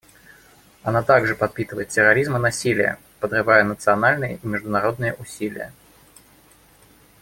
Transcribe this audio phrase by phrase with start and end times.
[0.81, 5.73] Она также подпитывает терроризм и насилие, подрывая национальные и международные усилия.